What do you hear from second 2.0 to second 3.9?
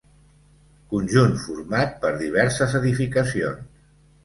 per diverses edificacions.